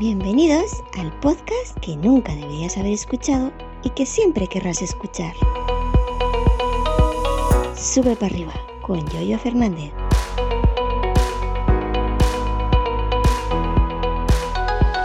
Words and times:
Bienvenidos 0.00 0.82
al 0.98 1.12
podcast 1.20 1.78
que 1.82 1.94
nunca 1.94 2.34
deberías 2.34 2.78
haber 2.78 2.94
escuchado 2.94 3.52
y 3.84 3.90
que 3.90 4.06
siempre 4.06 4.46
querrás 4.46 4.80
escuchar. 4.80 5.34
Sube 7.76 8.16
para 8.16 8.32
arriba 8.32 8.54
con 8.80 9.06
Yoyo 9.10 9.38
Fernández. 9.38 9.92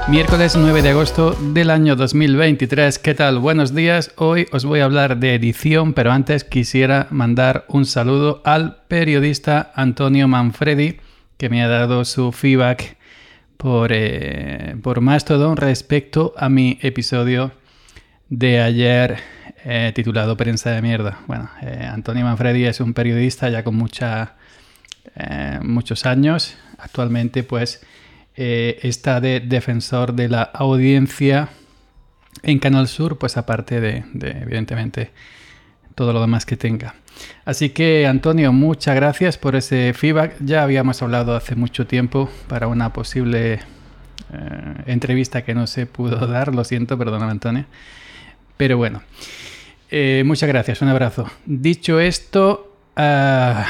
Miércoles 0.08 0.56
9 0.56 0.82
de 0.82 0.90
agosto 0.92 1.32
del 1.42 1.72
año 1.72 1.98
2023. 1.98 2.98
¿Qué 2.98 3.14
tal? 3.14 3.40
Buenos 3.40 3.76
días. 3.76 4.14
Hoy 4.16 4.48
os 4.54 4.64
voy 4.64 4.80
a 4.80 4.86
hablar 4.86 5.18
de 5.18 5.36
edición, 5.36 5.92
pero 5.92 6.14
antes 6.14 6.46
quisiera 6.46 7.08
mandar 7.12 7.66
un 7.68 7.86
saludo 7.86 8.42
al 8.46 8.78
periodista 8.88 9.74
Antonio 9.76 10.30
Manfredi, 10.30 11.02
que 11.36 11.50
me 11.50 11.62
ha 11.62 11.68
dado 11.68 12.06
su 12.06 12.32
feedback 12.32 12.96
por, 13.58 13.92
eh, 13.94 14.76
por 14.82 15.02
Mastodon 15.02 15.58
respecto 15.58 16.34
a 16.38 16.50
mi 16.50 16.78
episodio 16.82 17.52
de 18.30 18.62
ayer 18.62 19.18
eh, 19.64 19.92
titulado 19.96 20.38
Prensa 20.38 20.72
de 20.72 20.82
Mierda. 20.82 21.20
Bueno, 21.28 21.50
eh, 21.62 21.90
Antonio 21.92 22.24
Manfredi 22.24 22.66
es 22.66 22.80
un 22.80 22.94
periodista 22.94 23.50
ya 23.50 23.64
con 23.64 23.76
mucha, 23.76 24.36
muchos 25.62 26.06
años. 26.06 26.58
Actualmente, 26.78 27.44
pues 27.44 27.82
eh, 28.38 28.80
está 28.84 29.22
de 29.22 29.40
defensor 29.40 30.14
de 30.14 30.28
la 30.28 30.44
audiencia 30.44 31.50
en 32.44 32.60
Canal 32.60 32.90
Sur, 32.90 33.18
pues 33.18 33.38
aparte 33.38 33.80
de, 33.80 34.04
evidentemente, 34.14 35.12
todo 35.96 36.14
lo 36.14 36.22
demás 36.22 36.46
que 36.46 36.58
tenga. 36.58 36.96
Así 37.46 37.70
que, 37.70 38.06
Antonio, 38.08 38.52
muchas 38.54 38.96
gracias 38.96 39.38
por 39.38 39.56
ese 39.56 39.94
feedback. 39.94 40.36
Ya 40.40 40.64
habíamos 40.64 41.02
hablado 41.02 41.36
hace 41.36 41.56
mucho 41.56 41.88
tiempo 41.88 42.30
para 42.48 42.68
una 42.68 42.92
posible 42.92 43.54
eh, 43.54 43.60
entrevista 44.86 45.44
que 45.44 45.56
no 45.56 45.66
se 45.68 45.86
pudo 45.86 46.28
dar, 46.28 46.54
lo 46.54 46.64
siento, 46.64 46.98
perdóname, 46.98 47.32
Antonio. 47.32 47.66
Pero 48.58 48.78
bueno, 48.78 49.02
eh, 49.90 50.24
muchas 50.26 50.50
gracias, 50.50 50.82
un 50.82 50.90
abrazo. 50.90 51.30
Dicho 51.46 52.00
esto, 52.00 52.76
ah, 52.96 53.66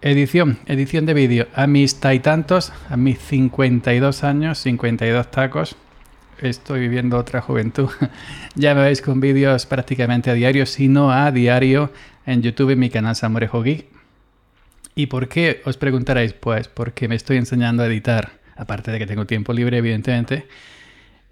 Edición, 0.00 0.58
edición 0.66 1.06
de 1.06 1.14
vídeo. 1.14 1.48
A 1.54 1.66
mis 1.66 1.98
taitantos, 1.98 2.72
a 2.88 2.96
mis 2.96 3.18
52 3.18 4.22
años, 4.22 4.58
52 4.58 5.28
tacos, 5.28 5.74
estoy 6.40 6.80
viviendo 6.80 7.16
otra 7.16 7.40
juventud. 7.40 7.88
ya 8.54 8.74
me 8.74 8.82
veis 8.82 9.02
con 9.02 9.20
vídeos 9.20 9.66
prácticamente 9.66 10.30
a 10.30 10.34
diario, 10.34 10.66
si 10.66 10.88
no 10.88 11.12
a 11.12 11.30
diario, 11.30 11.92
en 12.26 12.42
YouTube 12.42 12.70
en 12.70 12.78
mi 12.78 12.90
canal 12.90 13.16
Samorejo 13.16 13.62
Geek. 13.62 13.86
¿Y 14.94 15.06
por 15.06 15.28
qué? 15.28 15.62
Os 15.64 15.76
preguntaréis, 15.76 16.32
pues 16.32 16.68
porque 16.68 17.08
me 17.08 17.14
estoy 17.14 17.36
enseñando 17.36 17.82
a 17.82 17.86
editar, 17.86 18.32
aparte 18.56 18.90
de 18.90 18.98
que 18.98 19.06
tengo 19.06 19.26
tiempo 19.26 19.52
libre, 19.52 19.78
evidentemente. 19.78 20.46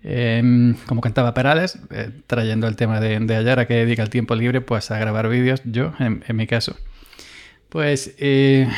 Em, 0.02 0.74
como 0.86 1.00
cantaba 1.00 1.34
Perales, 1.34 1.78
eh, 1.90 2.10
trayendo 2.26 2.68
el 2.68 2.76
tema 2.76 3.00
de, 3.00 3.18
de 3.18 3.36
ayer 3.36 3.58
a 3.58 3.66
que 3.66 3.74
dedica 3.74 4.02
el 4.02 4.10
tiempo 4.10 4.34
libre, 4.34 4.60
pues 4.60 4.90
a 4.90 4.98
grabar 4.98 5.28
vídeos, 5.28 5.62
yo 5.64 5.94
en 5.98 6.36
mi 6.36 6.46
caso. 6.46 6.76
Pues 7.68 8.14
eh, 8.18 8.68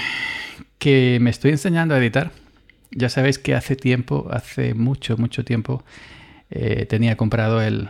que 0.78 1.18
me 1.20 1.30
estoy 1.30 1.52
enseñando 1.52 1.94
a 1.94 1.98
editar. 1.98 2.32
Ya 2.90 3.08
sabéis 3.08 3.38
que 3.38 3.54
hace 3.54 3.76
tiempo, 3.76 4.28
hace 4.32 4.74
mucho, 4.74 5.16
mucho 5.16 5.44
tiempo, 5.44 5.84
eh, 6.50 6.86
tenía 6.86 7.16
comprado 7.16 7.60
el, 7.62 7.88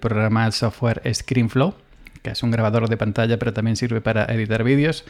programa, 0.00 0.46
el 0.46 0.52
software 0.52 1.02
ScreenFlow, 1.12 1.74
que 2.22 2.30
es 2.30 2.42
un 2.42 2.50
grabador 2.50 2.88
de 2.88 2.96
pantalla, 2.96 3.38
pero 3.38 3.52
también 3.52 3.76
sirve 3.76 4.00
para 4.00 4.24
editar 4.26 4.64
vídeos. 4.64 5.04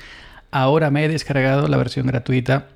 Ahora 0.51 0.91
me 0.91 1.05
he 1.05 1.09
descargado 1.09 1.69
la 1.69 1.77
versión 1.77 2.07
gratuita 2.07 2.69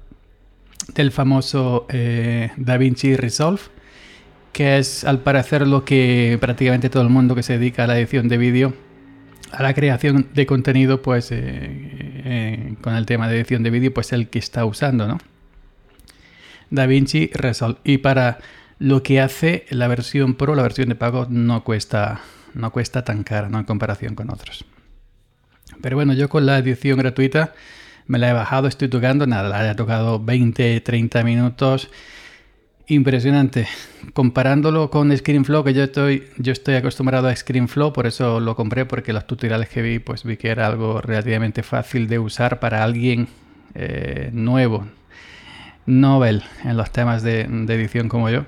del 0.94 1.12
famoso 1.12 1.86
eh, 1.90 2.50
DaVinci 2.56 3.16
Resolve, 3.16 3.62
que 4.52 4.78
es 4.78 5.04
al 5.04 5.20
parecer 5.20 5.66
lo 5.66 5.84
que 5.84 6.38
prácticamente 6.40 6.88
todo 6.88 7.02
el 7.02 7.10
mundo 7.10 7.34
que 7.34 7.42
se 7.42 7.58
dedica 7.58 7.84
a 7.84 7.86
la 7.86 7.98
edición 7.98 8.28
de 8.28 8.38
vídeo 8.38 8.86
a 9.52 9.62
la 9.62 9.74
creación 9.74 10.28
de 10.34 10.46
contenido, 10.46 11.02
pues 11.02 11.28
eh, 11.30 12.74
con 12.80 12.94
el 12.94 13.06
tema 13.06 13.28
de 13.28 13.36
edición 13.36 13.62
de 13.62 13.70
vídeo, 13.70 13.92
pues 13.94 14.12
el 14.12 14.28
que 14.28 14.38
está 14.38 14.64
usando, 14.64 15.06
¿no? 15.06 15.18
DaVinci 16.70 17.30
Resolve. 17.32 17.78
Y 17.84 17.98
para 17.98 18.38
lo 18.78 19.02
que 19.02 19.20
hace 19.20 19.66
la 19.70 19.88
versión 19.88 20.34
Pro, 20.34 20.54
la 20.54 20.62
versión 20.62 20.88
de 20.88 20.94
pago, 20.94 21.26
no 21.28 21.64
cuesta, 21.64 22.20
no 22.54 22.70
cuesta 22.72 23.04
tan 23.04 23.22
cara, 23.22 23.48
¿no? 23.48 23.58
En 23.58 23.64
comparación 23.64 24.14
con 24.14 24.30
otros. 24.30 24.64
Pero 25.82 25.96
bueno, 25.96 26.12
yo 26.12 26.28
con 26.28 26.46
la 26.46 26.58
edición 26.58 26.98
gratuita 26.98 27.54
me 28.06 28.18
la 28.18 28.30
he 28.30 28.32
bajado, 28.32 28.68
estoy 28.68 28.88
tocando, 28.88 29.26
nada, 29.26 29.48
la 29.48 29.70
he 29.70 29.74
tocado 29.74 30.22
20, 30.22 30.80
30 30.80 31.22
minutos 31.24 31.90
Impresionante. 32.88 33.66
Comparándolo 34.12 34.90
con 34.90 35.16
ScreenFlow, 35.16 35.64
que 35.64 35.74
yo 35.74 35.82
estoy, 35.82 36.28
yo 36.38 36.52
estoy 36.52 36.76
acostumbrado 36.76 37.26
a 37.26 37.34
ScreenFlow, 37.34 37.92
por 37.92 38.06
eso 38.06 38.38
lo 38.38 38.54
compré, 38.54 38.86
porque 38.86 39.12
los 39.12 39.26
tutoriales 39.26 39.68
que 39.68 39.82
vi, 39.82 39.98
pues 39.98 40.22
vi 40.22 40.36
que 40.36 40.48
era 40.48 40.68
algo 40.68 41.00
relativamente 41.00 41.64
fácil 41.64 42.06
de 42.06 42.20
usar 42.20 42.60
para 42.60 42.84
alguien 42.84 43.26
eh, 43.74 44.30
nuevo, 44.32 44.86
novel 45.86 46.42
en 46.64 46.76
los 46.76 46.90
temas 46.90 47.22
de, 47.22 47.42
edición 47.42 48.08
como 48.08 48.30
yo. 48.30 48.44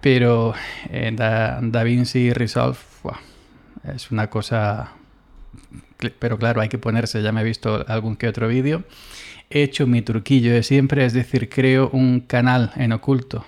Pero 0.00 0.54
en 0.90 1.16
da, 1.16 1.60
DaVinci 1.62 2.32
Resolve 2.32 2.78
es 3.94 4.10
una 4.10 4.28
cosa... 4.28 4.92
Pero 6.18 6.38
claro, 6.38 6.60
hay 6.60 6.68
que 6.68 6.78
ponerse, 6.78 7.22
ya 7.22 7.32
me 7.32 7.40
he 7.40 7.44
visto 7.44 7.84
algún 7.88 8.16
que 8.16 8.28
otro 8.28 8.46
vídeo 8.46 8.84
he 9.50 9.62
hecho 9.62 9.86
mi 9.86 10.02
truquillo 10.02 10.52
de 10.52 10.62
siempre, 10.62 11.04
es 11.04 11.12
decir, 11.12 11.48
creo 11.48 11.90
un 11.90 12.20
canal 12.20 12.72
en 12.76 12.92
oculto 12.92 13.44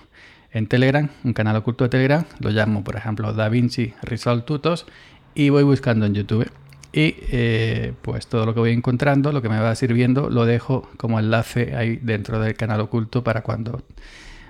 en 0.51 0.67
Telegram, 0.67 1.09
un 1.23 1.33
canal 1.33 1.55
oculto 1.55 1.85
de 1.85 1.89
Telegram, 1.89 2.25
lo 2.39 2.49
llamo 2.49 2.83
por 2.83 2.95
ejemplo 2.95 3.33
DaVinci 3.33 3.93
Resolve 4.01 4.43
Tutos 4.43 4.85
y 5.33 5.49
voy 5.49 5.63
buscando 5.63 6.05
en 6.05 6.13
YouTube. 6.13 6.60
Y 6.93 7.15
eh, 7.31 7.93
pues 8.01 8.27
todo 8.27 8.45
lo 8.45 8.53
que 8.53 8.59
voy 8.59 8.71
encontrando, 8.71 9.31
lo 9.31 9.41
que 9.41 9.49
me 9.49 9.59
va 9.59 9.73
sirviendo, 9.75 10.29
lo 10.29 10.45
dejo 10.45 10.89
como 10.97 11.19
enlace 11.19 11.75
ahí 11.75 11.97
dentro 12.01 12.39
del 12.39 12.55
canal 12.55 12.81
oculto 12.81 13.23
para 13.23 13.41
cuando 13.43 13.81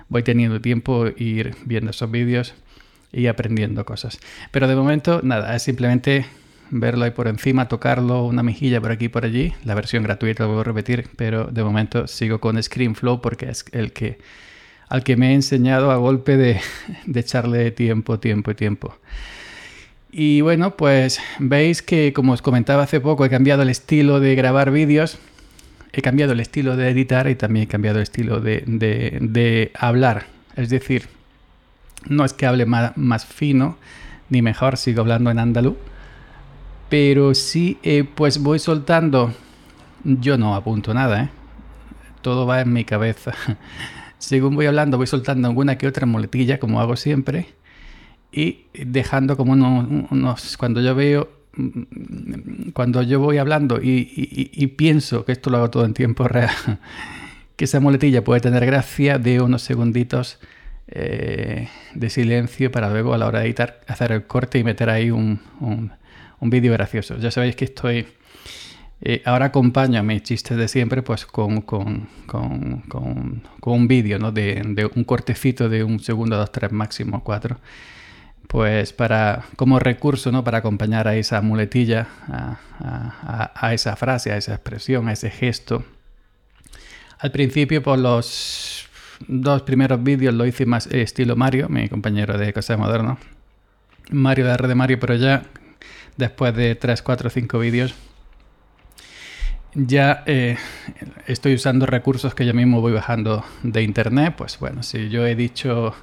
voy 0.08 0.22
teniendo 0.22 0.60
tiempo 0.60 1.06
ir 1.16 1.54
viendo 1.64 1.90
esos 1.90 2.10
vídeos 2.10 2.54
y 3.12 3.28
aprendiendo 3.28 3.84
cosas. 3.84 4.18
Pero 4.50 4.66
de 4.66 4.74
momento, 4.74 5.20
nada, 5.22 5.54
es 5.54 5.62
simplemente 5.62 6.26
verlo 6.70 7.04
ahí 7.04 7.10
por 7.12 7.28
encima, 7.28 7.68
tocarlo, 7.68 8.24
una 8.24 8.42
mejilla 8.42 8.80
por 8.80 8.90
aquí 8.90 9.04
y 9.04 9.08
por 9.08 9.24
allí. 9.24 9.52
La 9.64 9.74
versión 9.74 10.02
gratuita 10.02 10.44
lo 10.44 10.50
voy 10.50 10.60
a 10.60 10.64
repetir, 10.64 11.08
pero 11.16 11.44
de 11.44 11.62
momento 11.62 12.08
sigo 12.08 12.40
con 12.40 12.60
ScreenFlow 12.60 13.20
porque 13.20 13.50
es 13.50 13.64
el 13.72 13.92
que 13.92 14.18
al 14.88 15.04
que 15.04 15.16
me 15.16 15.30
he 15.30 15.34
enseñado 15.34 15.90
a 15.90 15.96
golpe 15.96 16.36
de, 16.36 16.60
de 17.06 17.20
echarle 17.20 17.70
tiempo, 17.70 18.18
tiempo 18.18 18.50
y 18.50 18.54
tiempo. 18.54 18.98
Y 20.14 20.42
bueno, 20.42 20.76
pues 20.76 21.20
veis 21.38 21.80
que 21.80 22.12
como 22.12 22.34
os 22.34 22.42
comentaba 22.42 22.82
hace 22.82 23.00
poco, 23.00 23.24
he 23.24 23.30
cambiado 23.30 23.62
el 23.62 23.70
estilo 23.70 24.20
de 24.20 24.34
grabar 24.34 24.70
vídeos, 24.70 25.18
he 25.90 26.02
cambiado 26.02 26.32
el 26.32 26.40
estilo 26.40 26.76
de 26.76 26.90
editar 26.90 27.30
y 27.30 27.34
también 27.34 27.64
he 27.64 27.66
cambiado 27.66 27.96
el 27.96 28.02
estilo 28.02 28.38
de, 28.38 28.62
de, 28.66 29.72
hablar. 29.74 30.26
Es 30.54 30.68
decir, 30.68 31.08
no 32.06 32.26
es 32.26 32.34
que 32.34 32.44
hable 32.44 32.66
más, 32.66 32.94
más, 32.98 33.24
fino 33.24 33.78
ni 34.28 34.42
mejor, 34.42 34.76
sigo 34.76 35.00
hablando 35.00 35.30
en 35.30 35.38
andaluz, 35.38 35.76
pero 36.90 37.34
sí, 37.34 37.78
eh, 37.82 38.04
pues 38.04 38.38
voy 38.38 38.58
soltando. 38.58 39.32
Yo 40.04 40.36
no 40.36 40.54
apunto 40.54 40.92
nada, 40.92 41.22
¿eh? 41.22 41.28
Todo 42.20 42.44
va 42.44 42.60
en 42.60 42.70
mi 42.70 42.84
cabeza. 42.84 43.32
Según 44.18 44.56
voy 44.56 44.66
hablando, 44.66 44.98
voy 44.98 45.06
soltando 45.06 45.48
alguna 45.48 45.78
que 45.78 45.86
otra 45.86 46.04
muletilla, 46.04 46.60
como 46.60 46.82
hago 46.82 46.96
siempre. 46.96 47.54
Y 48.32 48.64
dejando 48.72 49.36
como 49.36 49.52
unos, 49.52 50.56
cuando 50.56 50.80
yo 50.80 50.94
veo, 50.94 51.28
cuando 52.72 53.02
yo 53.02 53.20
voy 53.20 53.38
hablando 53.38 53.78
y, 53.82 54.66
pienso 54.76 55.24
que 55.24 55.32
esto 55.32 55.50
lo 55.50 55.58
hago 55.58 55.70
todo 55.70 55.84
en 55.84 55.92
tiempo 55.92 56.26
real, 56.26 56.50
que 57.56 57.66
esa 57.66 57.78
muletilla 57.78 58.24
puede 58.24 58.40
tener 58.40 58.64
gracia 58.64 59.18
de 59.18 59.40
unos 59.40 59.62
segunditos 59.62 60.38
eh, 60.88 61.68
de 61.94 62.10
silencio 62.10 62.72
para 62.72 62.90
luego 62.90 63.14
a 63.14 63.18
la 63.18 63.26
hora 63.26 63.40
de 63.40 63.46
editar 63.46 63.80
hacer 63.86 64.12
el 64.12 64.26
corte 64.26 64.58
y 64.58 64.64
meter 64.64 64.88
ahí 64.88 65.10
un, 65.10 65.40
un 66.42 66.50
vídeo 66.50 66.72
gracioso. 66.72 67.16
Ya 67.18 67.30
sabéis 67.30 67.56
que 67.56 67.64
estoy... 67.64 68.06
Eh, 69.04 69.22
ahora 69.24 69.46
acompaño 69.46 70.02
mis 70.02 70.22
chistes 70.22 70.56
de 70.56 70.68
siempre 70.68 71.02
pues 71.02 71.26
con, 71.26 71.62
con, 71.62 72.08
con, 72.26 72.82
con 73.60 73.72
un 73.72 73.88
vídeo, 73.88 74.18
¿no? 74.18 74.30
De, 74.30 74.62
de, 74.64 74.86
un 74.86 75.04
cortecito 75.04 75.68
de 75.68 75.82
un 75.82 75.98
segundo, 76.00 76.36
dos, 76.36 76.52
tres, 76.52 76.70
máximo 76.70 77.22
cuatro. 77.24 77.58
Pues 78.52 78.92
para, 78.92 79.46
como 79.56 79.78
recurso, 79.78 80.30
¿no? 80.30 80.44
Para 80.44 80.58
acompañar 80.58 81.08
a 81.08 81.16
esa 81.16 81.40
muletilla, 81.40 82.06
a, 82.28 83.72
esa 83.72 83.96
frase, 83.96 84.30
a 84.30 84.36
esa 84.36 84.52
expresión, 84.52 85.08
a 85.08 85.14
ese 85.14 85.30
gesto. 85.30 85.86
Al 87.18 87.32
principio, 87.32 87.82
por 87.82 87.98
los 87.98 88.90
dos 89.26 89.62
primeros 89.62 90.02
vídeos 90.02 90.34
lo 90.34 90.44
hice 90.44 90.66
más 90.66 90.86
estilo 90.88 91.34
Mario, 91.34 91.70
mi 91.70 91.88
compañero 91.88 92.36
de 92.36 92.52
Cosa 92.52 92.76
Moderno. 92.76 93.18
Mario 94.10 94.46
de 94.46 94.68
de 94.68 94.74
Mario, 94.74 95.00
pero 95.00 95.14
ya 95.14 95.44
después 96.18 96.54
de 96.54 96.74
3, 96.74 97.00
4, 97.00 97.30
5 97.30 97.58
vídeos, 97.58 97.94
ya 99.72 100.24
eh, 100.26 100.58
estoy 101.26 101.54
usando 101.54 101.86
recursos 101.86 102.34
que 102.34 102.44
yo 102.44 102.52
mismo 102.52 102.82
voy 102.82 102.92
bajando 102.92 103.46
de 103.62 103.82
internet. 103.82 104.34
Pues 104.36 104.58
bueno, 104.58 104.82
si 104.82 105.08
yo 105.08 105.26
he 105.26 105.34
dicho 105.34 105.94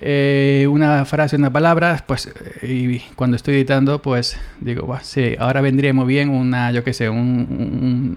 eh, 0.00 0.66
una 0.70 1.04
frase, 1.04 1.36
una 1.36 1.52
palabra, 1.52 2.04
pues 2.06 2.32
y 2.62 3.00
cuando 3.16 3.36
estoy 3.36 3.56
editando, 3.56 4.00
pues 4.00 4.38
digo, 4.60 4.96
sí, 5.02 5.34
ahora 5.38 5.60
vendría 5.60 5.92
muy 5.92 6.06
bien 6.06 6.30
una, 6.30 6.70
yo 6.72 6.84
qué 6.84 6.92
sé, 6.92 7.08
un, 7.08 8.16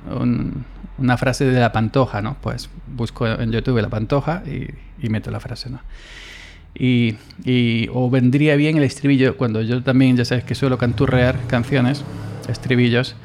una 0.98 1.18
frase 1.18 1.46
de 1.46 1.60
la 1.60 1.72
pantoja, 1.72 2.22
¿no? 2.22 2.38
Pues 2.42 2.70
busco 2.88 3.28
en 3.28 3.52
YouTube 3.52 3.82
la 3.82 3.90
pantoja 3.90 4.44
y, 4.46 4.68
y 5.06 5.10
meto 5.10 5.32
la 5.32 5.40
frase, 5.40 5.70
¿no? 5.70 5.80
Y, 6.76 7.16
y, 7.44 7.90
o 7.92 8.10
vendría 8.10 8.56
bien 8.56 8.78
el 8.78 8.84
estribillo, 8.84 9.36
cuando 9.36 9.62
yo 9.62 9.84
también, 9.84 10.16
ya 10.16 10.26
sabes 10.26 10.44
que 10.44 10.56
suelo 10.56 10.78
canturrear 10.78 11.36
canciones, 11.48 12.04
estribillos, 12.48 13.16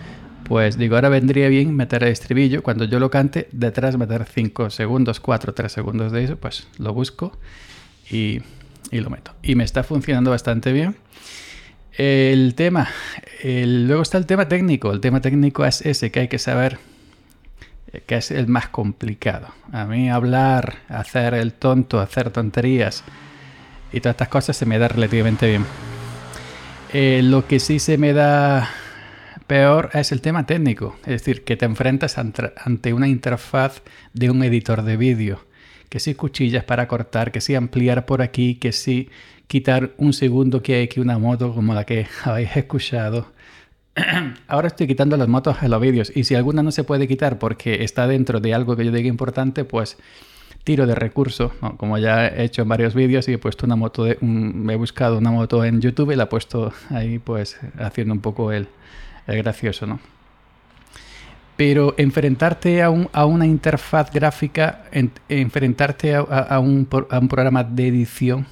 pues 0.44 0.78
digo, 0.78 0.96
ahora 0.96 1.08
vendría 1.08 1.48
bien 1.48 1.74
meter 1.74 2.04
el 2.04 2.10
estribillo, 2.10 2.62
cuando 2.62 2.84
yo 2.84 2.98
lo 3.00 3.10
cante, 3.10 3.48
detrás 3.52 3.96
meter 3.96 4.24
5 4.24 4.70
segundos, 4.70 5.20
4, 5.20 5.54
3 5.54 5.70
segundos 5.70 6.12
de 6.12 6.24
eso, 6.24 6.36
pues 6.36 6.66
lo 6.78 6.92
busco 6.94 7.32
y, 8.10 8.40
lo 8.90 9.10
meto. 9.10 9.32
Y 9.42 9.54
me 9.54 9.64
está 9.64 9.82
funcionando 9.82 10.30
bastante 10.30 10.72
bien. 10.72 10.96
El 11.92 12.54
tema, 12.54 12.88
luego 13.42 14.02
está 14.02 14.18
el 14.18 14.26
tema 14.26 14.48
técnico, 14.48 14.92
el 14.92 15.00
tema 15.00 15.20
técnico 15.20 15.64
es 15.64 15.80
ese 15.80 16.10
que 16.10 16.20
hay 16.20 16.28
que 16.28 16.38
saber 16.38 16.78
que 18.04 18.16
es 18.16 18.30
el 18.30 18.46
más 18.48 18.68
complicado. 18.68 19.48
A 19.72 19.86
mí 19.86 20.10
hablar, 20.10 20.76
hacer 20.88 21.34
el 21.34 21.54
tonto, 21.54 22.00
hacer 22.00 22.30
tonterías, 22.30 23.02
y 23.92 24.00
todas 24.00 24.14
estas 24.14 24.28
cosas 24.28 24.56
se 24.56 24.66
me 24.66 24.78
da 24.78 24.88
relativamente 24.88 25.48
bien. 25.48 25.64
Eh, 26.92 27.20
lo 27.22 27.46
que 27.46 27.60
sí 27.60 27.78
se 27.78 27.98
me 27.98 28.12
da 28.12 28.68
peor 29.46 29.90
es 29.94 30.12
el 30.12 30.20
tema 30.20 30.46
técnico, 30.46 30.96
es 31.02 31.22
decir, 31.22 31.44
que 31.44 31.56
te 31.56 31.64
enfrentas 31.64 32.18
ante 32.18 32.92
una 32.92 33.08
interfaz 33.08 33.82
de 34.12 34.30
un 34.30 34.42
editor 34.42 34.82
de 34.82 34.96
vídeo, 34.96 35.44
que 35.88 36.00
si 36.00 36.14
cuchillas 36.14 36.64
para 36.64 36.88
cortar, 36.88 37.32
que 37.32 37.40
si 37.40 37.54
ampliar 37.54 38.06
por 38.06 38.22
aquí, 38.22 38.56
que 38.56 38.72
si 38.72 39.08
quitar 39.46 39.92
un 39.96 40.12
segundo 40.12 40.62
que 40.62 40.74
hay 40.76 40.84
aquí 40.84 41.00
una 41.00 41.18
moto 41.18 41.54
como 41.54 41.74
la 41.74 41.84
que 41.84 42.06
habéis 42.24 42.56
escuchado. 42.56 43.32
Ahora 44.48 44.68
estoy 44.68 44.86
quitando 44.86 45.16
las 45.16 45.28
motos 45.28 45.56
en 45.62 45.70
los 45.70 45.80
vídeos 45.80 46.12
y 46.14 46.24
si 46.24 46.34
alguna 46.34 46.62
no 46.62 46.70
se 46.70 46.84
puede 46.84 47.08
quitar 47.08 47.38
porque 47.38 47.82
está 47.84 48.06
dentro 48.06 48.40
de 48.40 48.54
algo 48.54 48.76
que 48.76 48.84
yo 48.84 48.92
diga 48.92 49.08
importante, 49.08 49.64
pues 49.64 49.96
tiro 50.64 50.84
de 50.86 50.96
recurso, 50.96 51.52
como 51.76 51.96
ya 51.96 52.26
he 52.26 52.42
hecho 52.44 52.62
en 52.62 52.68
varios 52.68 52.92
vídeos 52.92 53.28
y 53.28 53.34
he 53.34 53.38
puesto 53.38 53.66
una 53.66 53.76
moto, 53.76 54.02
de, 54.02 54.18
he 54.20 54.76
buscado 54.76 55.16
una 55.16 55.30
moto 55.30 55.64
en 55.64 55.80
YouTube 55.80 56.10
y 56.10 56.16
la 56.16 56.24
he 56.24 56.26
puesto 56.26 56.72
ahí 56.90 57.20
pues 57.20 57.56
haciendo 57.78 58.12
un 58.12 58.20
poco 58.20 58.50
el, 58.50 58.66
gracioso, 59.28 59.86
¿no? 59.86 60.00
Pero 61.56 61.94
enfrentarte 61.96 62.82
a, 62.82 62.90
un, 62.90 63.08
a 63.12 63.24
una 63.24 63.46
interfaz 63.46 64.10
gráfica, 64.12 64.84
enfrentarte 65.28 66.14
a, 66.14 66.22
un, 66.60 66.88
a, 67.10 67.18
un, 67.18 67.28
programa 67.28 67.64
de 67.64 67.88
edición 67.88 68.46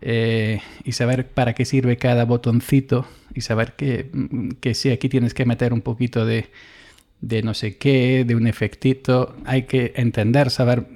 eh, 0.00 0.60
y 0.84 0.92
saber 0.92 1.28
para 1.28 1.54
qué 1.54 1.64
sirve 1.64 1.96
cada 1.96 2.24
botoncito 2.24 3.06
y 3.34 3.40
saber 3.40 3.72
que, 3.72 4.10
que 4.60 4.74
si 4.74 4.90
aquí 4.90 5.08
tienes 5.08 5.34
que 5.34 5.44
meter 5.44 5.72
un 5.72 5.80
poquito 5.80 6.24
de, 6.24 6.50
de 7.22 7.42
no 7.42 7.54
sé 7.54 7.78
qué, 7.78 8.24
de 8.26 8.34
un 8.34 8.46
efectito. 8.46 9.34
Hay 9.46 9.62
que 9.62 9.92
entender, 9.96 10.50
saber 10.50 10.86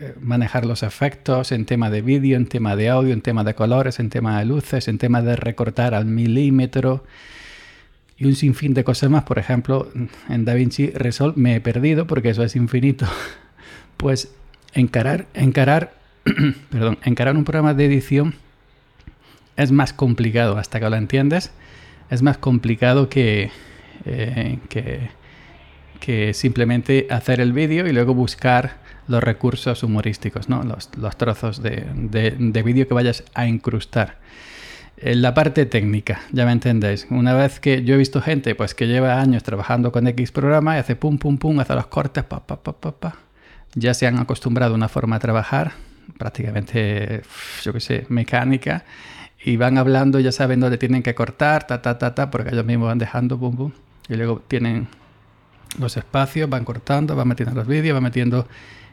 eh, 0.00 0.14
manejar 0.20 0.66
los 0.66 0.82
efectos 0.82 1.52
en 1.52 1.64
tema 1.64 1.90
de 1.90 2.02
vídeo, 2.02 2.36
en 2.36 2.46
tema 2.46 2.76
de 2.76 2.90
audio, 2.90 3.14
en 3.14 3.22
tema 3.22 3.44
de 3.44 3.54
colores, 3.54 4.00
en 4.00 4.10
tema 4.10 4.38
de 4.38 4.44
luces, 4.44 4.88
en 4.88 4.98
tema 4.98 5.22
de 5.22 5.36
recortar 5.36 5.94
al 5.94 6.04
milímetro 6.04 7.04
y 8.18 8.26
un 8.26 8.34
sinfín 8.34 8.74
de 8.74 8.84
cosas 8.84 9.10
más. 9.10 9.24
Por 9.24 9.38
ejemplo, 9.38 9.90
en 10.28 10.44
DaVinci 10.44 10.90
Resolve 10.90 11.34
me 11.36 11.56
he 11.56 11.60
perdido 11.60 12.06
porque 12.06 12.30
eso 12.30 12.42
es 12.42 12.56
infinito. 12.56 13.06
Pues 13.96 14.30
encarar, 14.74 15.24
encarar, 15.32 15.94
perdón, 16.70 16.98
encarar 17.02 17.34
un 17.34 17.44
programa 17.44 17.72
de 17.72 17.86
edición 17.86 18.34
es 19.56 19.72
más 19.72 19.94
complicado 19.94 20.58
hasta 20.58 20.78
que 20.78 20.90
lo 20.90 20.96
entiendes. 20.96 21.50
Es 22.10 22.20
más 22.20 22.36
complicado 22.36 23.08
que, 23.08 23.50
eh, 24.04 24.58
que 24.68 25.08
que 26.06 26.34
simplemente 26.34 27.06
hacer 27.10 27.40
el 27.40 27.52
vídeo 27.52 27.86
y 27.86 27.92
luego 27.92 28.14
buscar 28.14 28.76
los 29.08 29.22
recursos 29.22 29.82
humorísticos, 29.82 30.48
¿no? 30.48 30.62
los, 30.62 30.90
trozos 31.16 31.62
de, 31.62 31.84
de, 32.38 32.62
vídeo 32.62 32.88
que 32.88 32.94
vayas 32.94 33.24
a 33.34 33.46
incrustar. 33.46 34.18
En 34.98 35.20
la 35.20 35.34
parte 35.34 35.66
técnica, 35.66 36.20
ya 36.32 36.46
me 36.46 36.52
entendéis. 36.52 37.06
Una 37.10 37.34
vez 37.34 37.60
que 37.60 37.84
yo 37.84 37.94
he 37.94 37.98
visto 37.98 38.22
gente 38.22 38.54
pues, 38.54 38.74
que 38.74 38.86
lleva 38.86 39.20
años 39.20 39.42
trabajando 39.42 39.92
con 39.92 40.06
X 40.06 40.32
programa 40.32 40.76
y 40.76 40.78
hace 40.78 40.96
pum, 40.96 41.18
pum, 41.18 41.36
pum, 41.36 41.60
hace 41.60 41.74
los 41.74 41.86
cortes, 41.88 42.24
pa, 42.24 42.46
pa, 42.46 42.62
pa, 42.62 42.72
pa, 42.72 42.92
pa. 42.92 43.16
Ya 43.74 43.92
se 43.92 44.06
han 44.06 44.18
acostumbrado 44.18 44.72
a 44.72 44.76
una 44.76 44.88
forma 44.88 45.16
de 45.16 45.20
trabajar, 45.20 45.72
prácticamente, 46.16 47.22
yo 47.62 47.72
qué 47.74 47.80
sé, 47.80 48.06
mecánica, 48.08 48.84
y 49.44 49.58
van 49.58 49.76
hablando, 49.76 50.18
ya 50.18 50.32
saben 50.32 50.60
dónde 50.60 50.78
tienen 50.78 51.02
que 51.02 51.14
cortar, 51.14 51.66
ta, 51.66 51.82
ta, 51.82 51.98
ta, 51.98 52.14
ta, 52.14 52.30
porque 52.30 52.50
ellos 52.50 52.64
mismos 52.64 52.88
van 52.88 52.98
dejando, 52.98 53.38
pum, 53.38 53.54
pum, 53.54 53.72
y 54.08 54.14
luego 54.14 54.42
tienen 54.48 54.88
los 55.78 55.96
espacios, 55.96 56.48
van 56.48 56.64
cortando, 56.64 57.14
van 57.16 57.28
metiendo 57.28 57.54
los 57.54 57.66
vídeos, 57.66 57.94
van 57.94 58.02
metiendo 58.02 58.48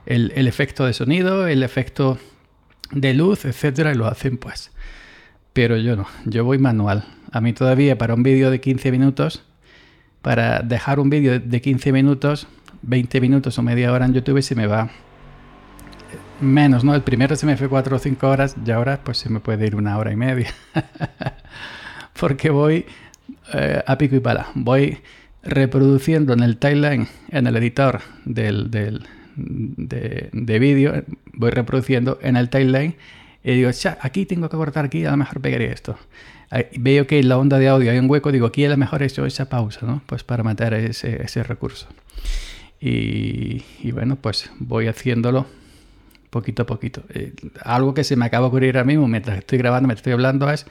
el, 0.06 0.47
efecto 0.47 0.85
de 0.85 0.94
sonido, 0.94 1.47
el 1.47 1.63
efecto 1.63 2.17
de 2.91 3.13
luz, 3.13 3.45
etcétera, 3.45 3.91
y 3.91 3.95
lo 3.95 4.07
hacen 4.07 4.38
pues. 4.38 4.71
Pero 5.53 5.77
yo 5.77 5.95
no, 5.95 6.07
yo 6.25 6.44
voy 6.44 6.57
manual. 6.57 7.05
A 7.31 7.41
mí 7.41 7.53
todavía 7.53 7.97
para 7.97 8.15
un 8.15 8.23
vídeo 8.23 8.51
de 8.51 8.59
15 8.59 8.91
minutos, 8.91 9.44
para 10.21 10.59
dejar 10.59 11.00
un 11.00 11.09
vídeo 11.09 11.39
de 11.39 11.61
15 11.61 11.91
minutos, 11.91 12.47
20 12.81 13.21
minutos 13.21 13.57
o 13.57 13.63
media 13.63 13.91
hora 13.91 14.05
en 14.05 14.13
YouTube 14.13 14.41
se 14.41 14.55
me 14.55 14.67
va 14.67 14.89
menos, 16.41 16.83
¿no? 16.83 16.94
El 16.95 17.01
primero 17.01 17.35
se 17.35 17.45
me 17.45 17.55
fue 17.57 17.69
4 17.69 17.95
o 17.95 18.00
5 18.00 18.27
horas 18.27 18.55
y 18.65 18.71
ahora 18.71 19.00
pues 19.03 19.17
se 19.17 19.29
me 19.29 19.39
puede 19.39 19.67
ir 19.67 19.75
una 19.75 19.97
hora 19.97 20.11
y 20.11 20.15
media. 20.15 20.53
Porque 22.19 22.49
voy 22.49 22.85
eh, 23.53 23.83
a 23.85 23.97
pico 23.97 24.15
y 24.15 24.19
pala. 24.19 24.47
Voy 24.56 24.99
reproduciendo 25.44 26.33
en 26.33 26.41
el 26.41 26.57
timeline, 26.57 27.07
en 27.29 27.47
el 27.47 27.56
editor 27.57 28.01
del, 28.25 28.71
del 28.71 29.06
de, 29.35 30.29
de 30.31 30.59
vídeo, 30.59 31.03
voy 31.33 31.51
reproduciendo 31.51 32.19
en 32.21 32.38
el 32.38 32.49
timeline 32.49 32.95
y 33.44 33.56
digo, 33.56 33.69
aquí 34.00 34.25
tengo 34.25 34.50
que 34.50 34.57
cortar, 34.57 34.86
aquí 34.86 35.06
a 35.06 35.12
lo 35.12 35.18
mejor 35.18 35.42
pegaré 35.42 35.72
esto. 35.72 35.98
veo 36.78 37.07
que 37.07 37.19
en 37.19 37.30
la 37.30 37.38
onda 37.38 37.60
de 37.60 37.68
audio 37.68 37.92
hay 37.92 37.98
un 37.98 38.10
hueco, 38.10 38.31
digo, 38.31 38.48
aquí 38.48 38.63
a 38.66 38.69
lo 38.69 38.78
mejor 38.78 39.04
he 39.04 39.07
hecho 39.07 39.25
esa 39.25 39.50
pausa, 39.50 39.86
¿no? 39.86 40.01
Pues 40.06 40.24
para 40.24 40.44
meter 40.44 40.74
ese, 40.74 41.22
ese 41.22 41.44
recurso. 41.44 41.88
Y, 42.80 43.63
y, 43.81 43.92
bueno, 43.92 44.18
pues 44.18 44.50
voy 44.60 44.88
haciéndolo 44.88 45.45
poquito 46.30 46.63
a 46.63 46.66
poquito. 46.66 47.04
Eh, 47.13 47.34
algo 47.62 47.94
que 47.94 48.04
se 48.04 48.16
me 48.16 48.25
acaba 48.25 48.45
de 48.45 48.48
ocurrir 48.48 48.75
ahora 48.75 48.85
mismo 48.85 49.07
mientras 49.07 49.38
estoy 49.38 49.57
grabando, 49.57 49.88
me 49.88 49.94
estoy 49.94 50.14
hablando, 50.14 50.50
es 50.50 50.66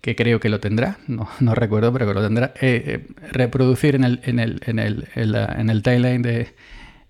que 0.00 0.14
creo 0.14 0.38
que 0.38 0.50
lo 0.50 0.60
tendrá, 0.60 0.98
no, 1.08 1.28
no 1.40 1.54
recuerdo, 1.54 1.92
pero 1.92 2.06
que 2.06 2.14
lo 2.14 2.22
tendrá, 2.22 2.52
eh, 2.60 2.82
eh, 2.86 3.06
reproducir 3.32 3.94
en 3.94 4.04
el, 4.04 4.20
en 4.24 4.38
el, 4.38 4.60
en 4.66 4.78
el, 4.78 5.08
en 5.14 5.70
el 5.70 5.82
timeline 5.82 6.20
de, 6.20 6.48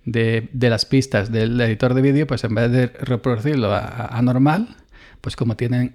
de, 0.05 0.49
de, 0.53 0.71
las 0.71 0.85
pistas 0.85 1.33
del 1.33 1.61
editor 1.61 1.95
de 1.95 2.03
vídeo, 2.03 2.27
pues 2.27 2.45
en 2.45 2.55
vez 2.55 2.71
de 2.71 2.87
reproducirlo 2.87 3.75
a, 3.75 4.21
normal, 4.23 4.77
pues 5.21 5.37
como 5.37 5.57
tienen, 5.57 5.95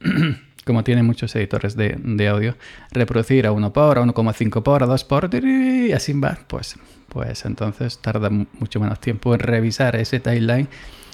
como 0.64 0.84
tienen 0.84 1.04
muchos 1.04 1.34
editores 1.36 1.76
de, 1.76 1.96
de, 2.02 2.28
audio, 2.28 2.56
reproducir 2.90 3.46
a 3.46 3.52
1 3.52 3.72
por, 3.72 3.98
a 3.98 4.02
1,5 4.02 4.62
por, 4.62 4.82
a 4.82 4.86
2 4.86 5.04
por, 5.04 5.30
y 5.34 5.92
así 5.92 6.12
va, 6.12 6.38
pues, 6.46 6.76
pues 7.08 7.44
entonces 7.44 7.98
tarda 8.00 8.30
mucho 8.30 8.80
menos 8.80 9.00
tiempo 9.00 9.34
en 9.34 9.40
revisar 9.40 9.96
ese 9.96 10.20
timeline 10.20 10.68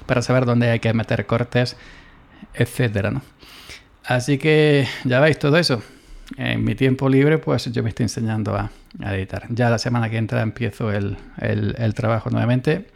para 0.06 0.22
saber 0.22 0.46
dónde 0.46 0.70
hay 0.70 0.80
que 0.80 0.92
meter 0.94 1.26
cortes, 1.26 1.76
etcétera, 2.54 3.10
¿no? 3.10 3.22
Así 4.04 4.38
que 4.38 4.86
ya 5.04 5.20
veis 5.20 5.38
todo 5.38 5.58
eso. 5.58 5.82
En 6.36 6.62
mi 6.62 6.74
tiempo 6.74 7.08
libre, 7.08 7.38
pues 7.38 7.70
yo 7.72 7.82
me 7.82 7.88
estoy 7.88 8.04
enseñando 8.04 8.54
a, 8.54 8.70
editar. 9.12 9.46
Ya 9.50 9.70
la 9.70 9.78
semana 9.78 10.10
que 10.10 10.18
entra 10.18 10.42
empiezo 10.42 10.92
el, 10.92 11.16
trabajo 11.94 12.30
nuevamente. 12.30 12.88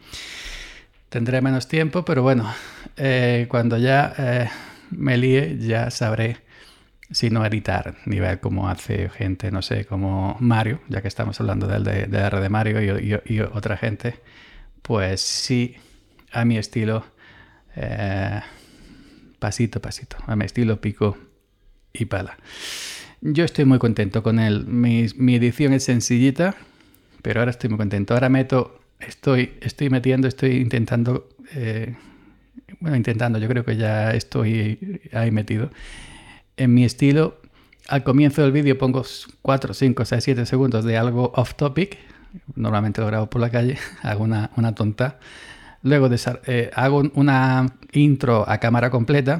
Tendré 1.09 1.41
menos 1.41 1.67
tiempo, 1.67 2.05
pero 2.05 2.23
bueno, 2.23 2.51
eh, 2.97 3.47
cuando 3.49 3.77
ya 3.77 4.13
eh, 4.17 4.49
me 4.91 5.17
líe, 5.17 5.57
ya 5.59 5.89
sabré 5.91 6.37
si 7.11 7.29
no 7.29 7.45
editar, 7.45 7.95
ni 8.05 8.19
ver 8.19 8.39
cómo 8.39 8.69
hace 8.69 9.09
gente, 9.09 9.51
no 9.51 9.61
sé, 9.61 9.85
como 9.85 10.35
Mario, 10.39 10.79
ya 10.89 11.01
que 11.01 11.07
estamos 11.07 11.39
hablando 11.39 11.67
del 11.67 11.83
de, 11.83 12.07
R 12.17 12.39
de 12.39 12.49
Mario 12.49 12.81
y, 12.81 13.39
otra 13.41 13.77
gente, 13.77 14.19
pues 14.81 15.21
sí, 15.21 15.75
a 16.31 16.45
mi 16.45 16.57
estilo. 16.57 17.05
Eh, 17.75 18.41
pasito 19.39 19.79
a 19.79 19.81
pasito, 19.81 20.17
a 20.25 20.35
mi 20.35 20.45
estilo 20.45 20.79
pico 20.79 21.17
y 21.91 22.05
pala. 22.05 22.37
Yo 23.25 23.45
estoy 23.45 23.63
muy 23.63 23.79
contento 23.79 24.21
con 24.21 24.37
él. 24.37 24.65
Mi, 24.65 25.35
edición 25.35 25.71
es 25.71 25.85
sencillita, 25.85 26.55
pero 27.21 27.39
ahora 27.39 27.51
estoy 27.51 27.69
muy 27.69 27.77
contento. 27.77 28.13
Ahora 28.13 28.27
meto, 28.27 28.81
estoy, 28.99 29.53
estoy 29.61 29.89
metiendo, 29.89 30.27
estoy 30.27 30.57
intentando, 30.57 31.29
eh, 31.55 31.95
bueno, 32.81 32.97
intentando, 32.97 33.39
yo 33.39 33.47
creo 33.47 33.63
que 33.63 33.77
ya 33.77 34.11
estoy 34.11 34.99
ahí 35.13 35.31
metido. 35.31 35.69
En 36.57 36.73
mi 36.73 36.83
estilo, 36.83 37.39
al 37.87 38.03
comienzo 38.03 38.41
del 38.41 38.51
vídeo 38.51 38.77
pongo 38.77 39.03
4, 39.41 39.73
5, 39.73 40.03
6, 40.03 40.21
7 40.21 40.45
segundos 40.45 40.83
de 40.83 40.97
algo 40.97 41.31
off 41.33 41.53
topic. 41.55 41.97
Normalmente 42.55 42.99
lo 42.99 43.07
grabo 43.07 43.29
por 43.29 43.39
la 43.39 43.49
calle, 43.49 43.77
hago 44.01 44.25
una, 44.25 44.51
una 44.57 44.75
tonta 44.75 45.17
Luego 45.81 46.09
eh, 46.47 46.71
hago 46.73 47.03
una 47.13 47.67
intro 47.93 48.49
a 48.49 48.57
cámara 48.57 48.89
completa, 48.89 49.39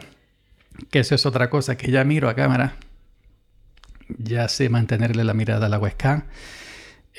que 0.90 1.00
eso 1.00 1.16
es 1.16 1.26
otra 1.26 1.50
cosa 1.50 1.76
que 1.76 1.92
ya 1.92 2.06
miro 2.06 2.30
a 2.30 2.34
cámara. 2.34 2.76
Ya 4.10 4.48
sé 4.48 4.70
mantenerle 4.70 5.24
la 5.24 5.34
mirada 5.34 5.68
a 5.68 5.70
la 5.70 5.80
webcam. 5.80 6.24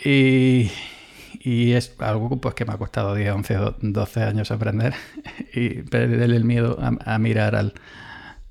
Y, 0.05 0.71
es 1.43 1.95
algo 1.99 2.41
pues, 2.41 2.55
que 2.55 2.64
me 2.64 2.73
ha 2.73 2.79
costado 2.79 3.14
10, 3.14 3.33
11, 3.33 3.57
12 3.81 4.23
años 4.23 4.50
aprender 4.50 4.95
y 5.55 5.83
perderle 5.83 6.37
el 6.37 6.45
miedo 6.45 6.79
a, 6.81 7.19
mirar 7.19 7.55
al, 7.55 7.75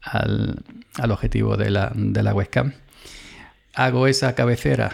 al, 0.02 1.12
objetivo 1.12 1.58
de 1.58 1.72
la, 1.72 1.92
de 1.96 2.24
la 2.24 2.34
webcam. 2.34 2.74
Hago 3.75 4.08
esa 4.08 4.36
cabecera 4.36 4.92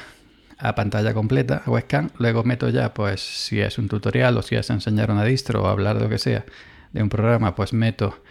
a 0.57 0.75
pantalla 0.75 1.13
completa, 1.13 1.63
webcam, 1.65 2.09
luego 2.17 2.43
meto 2.43 2.69
ya, 2.69 2.93
pues 2.93 3.21
si 3.21 3.61
es 3.61 3.77
un 3.77 3.87
tutorial 3.87 4.37
o 4.37 4.41
si 4.41 4.55
es 4.55 4.69
enseñar 4.69 5.09
una 5.09 5.23
distro 5.23 5.63
o 5.63 5.67
hablar 5.67 5.97
de 5.97 6.03
lo 6.03 6.09
que 6.09 6.17
sea 6.17 6.45
de 6.91 7.01
un 7.01 7.09
programa, 7.09 7.55
pues 7.55 7.73
meto 7.73 8.21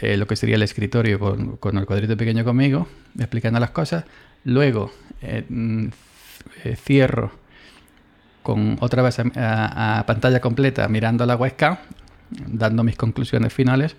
eh, 0.00 0.16
lo 0.16 0.26
que 0.26 0.36
sería 0.36 0.54
el 0.54 0.62
escritorio 0.62 1.18
con, 1.18 1.78
el 1.78 1.86
cuadrito 1.86 2.16
pequeño 2.16 2.44
conmigo, 2.44 2.86
explicando 3.18 3.58
las 3.58 3.70
cosas, 3.70 4.04
luego 4.48 4.90
eh, 5.20 5.44
mm, 5.48 5.88
eh, 6.64 6.76
cierro 6.76 7.30
con 8.42 8.78
otra 8.80 9.02
vez 9.02 9.18
a, 9.18 10.04
pantalla 10.06 10.40
completa 10.40 10.88
mirando 10.88 11.26
la 11.26 11.36
webcam, 11.36 11.76
dando 12.30 12.82
mis 12.82 12.96
conclusiones 12.96 13.52
finales, 13.52 13.94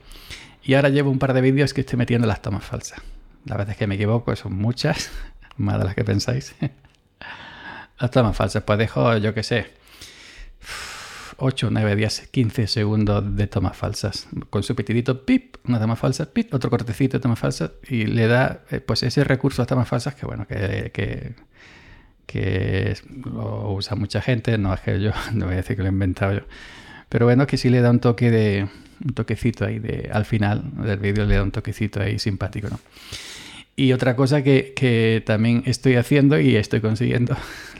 y 0.63 0.73
ahora 0.73 0.89
llevo 0.89 1.11
un 1.11 1.19
par 1.19 1.33
de 1.33 1.41
vídeos 1.41 1.73
que 1.73 1.81
estoy 1.81 1.97
metiendo 1.97 2.25
las 2.27 2.41
tomas 2.41 2.63
falsas. 2.63 2.99
Las 3.45 3.59
veces 3.59 3.77
que 3.77 3.85
me 3.85 3.95
equivoco 3.95 4.35
son 4.35 4.55
muchas, 4.55 5.11
más 5.57 5.77
de 5.77 5.85
las 5.85 5.95
que 5.95 6.03
pensáis. 6.03 6.55
Las 7.99 8.11
tomas 8.11 8.33
falsas, 8.33 8.63
pues 8.63 8.79
dejo, 8.79 9.17
yo 9.17 9.33
qué 9.33 9.43
sé, 9.43 9.73
8, 11.39 11.69
9, 11.71 11.95
10, 11.95 12.27
15 12.31 12.67
segundos 12.67 13.35
de 13.35 13.47
tomas 13.47 13.75
falsas. 13.75 14.27
Con 14.49 14.63
su 14.63 14.75
petidito, 14.75 15.25
pip, 15.25 15.55
una 15.67 15.79
toma 15.79 15.95
falsa, 15.95 16.31
pip, 16.31 16.53
otro 16.53 16.69
cortecito 16.69 17.17
de 17.17 17.21
tomas 17.21 17.39
falsas 17.39 17.71
y 17.87 18.05
le 18.05 18.27
da 18.27 18.63
eh, 18.69 18.79
pues 18.81 19.03
ese 19.03 19.23
recurso 19.23 19.61
a 19.61 19.65
tomas 19.65 19.87
falsas 19.87 20.15
que 20.15 20.25
bueno, 20.25 20.47
que, 20.47 20.91
que, 20.93 21.35
que, 22.25 22.95
lo 23.25 23.73
usa 23.73 23.95
mucha 23.95 24.21
gente, 24.21 24.57
no 24.57 24.73
es 24.73 24.81
que 24.81 24.99
yo, 24.99 25.11
no 25.33 25.45
voy 25.45 25.53
a 25.53 25.57
decir 25.57 25.75
que 25.75 25.81
lo 25.81 25.89
he 25.89 25.91
inventado 25.91 26.33
yo, 26.33 26.41
pero 27.09 27.25
bueno, 27.25 27.47
que 27.47 27.57
sí 27.57 27.69
le 27.69 27.81
da 27.81 27.89
un 27.89 27.99
toque 27.99 28.29
de, 28.31 28.67
un 29.03 29.13
toquecito 29.13 29.65
ahí 29.65 29.79
de, 29.79 30.09
al 30.11 30.25
final 30.25 30.63
del 30.83 30.99
vídeo 30.99 31.25
le 31.25 31.35
da 31.35 31.43
un 31.43 31.51
toquecito 31.51 32.01
ahí 32.01 32.19
simpático, 32.19 32.69
¿no? 32.69 32.79
Y 33.75 33.93
otra 33.93 34.17
cosa 34.17 34.43
que, 34.43 34.73
que 34.75 35.23
también 35.25 35.63
estoy 35.65 35.95
haciendo 35.95 36.37
y 36.37 36.57
estoy 36.57 36.81
consiguiendo 36.81 37.37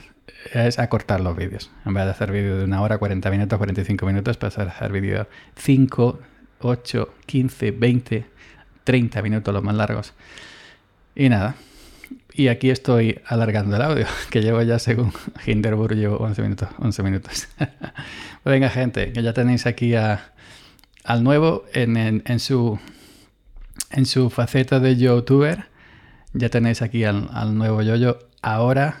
es 0.52 0.78
acortar 0.78 1.20
los 1.20 1.36
vídeos. 1.36 1.70
En 1.84 1.94
vez 1.94 2.04
de 2.04 2.10
hacer 2.10 2.32
vídeo 2.32 2.56
de 2.56 2.64
una 2.64 2.80
hora, 2.82 2.98
40 2.98 3.30
minutos, 3.30 3.56
45 3.56 4.06
minutos, 4.06 4.36
pasar 4.36 4.68
a 4.68 4.70
hacer 4.72 4.92
vídeo 4.92 5.26
5, 5.56 6.20
8, 6.60 7.14
15, 7.26 7.70
20, 7.72 8.26
30 8.84 9.22
minutos 9.22 9.54
los 9.54 9.62
más 9.62 9.74
largos. 9.74 10.12
Y 11.14 11.28
nada. 11.28 11.54
Y 12.32 12.48
aquí 12.48 12.70
estoy 12.70 13.20
alargando 13.26 13.76
el 13.76 13.82
audio, 13.82 14.06
que 14.30 14.40
llevo 14.40 14.62
ya 14.62 14.78
según 14.78 15.12
Hinderburg, 15.46 15.94
llevo 15.94 16.16
11 16.18 16.42
minutos. 16.42 16.68
11 16.78 17.02
minutos. 17.02 17.48
Venga 18.44 18.70
gente, 18.70 19.12
que 19.12 19.22
ya 19.22 19.32
tenéis 19.32 19.66
aquí 19.66 19.94
a, 19.94 20.32
al 21.04 21.22
nuevo 21.22 21.64
en, 21.72 21.96
en, 21.96 22.40
su, 22.40 22.78
en 23.90 24.06
su 24.06 24.30
faceta 24.30 24.80
de 24.80 24.96
youtuber. 24.96 25.66
Ya 26.32 26.48
tenéis 26.48 26.80
aquí 26.80 27.04
al, 27.04 27.28
al 27.32 27.56
nuevo 27.56 27.82
yoyo. 27.82 28.18
Ahora 28.42 29.00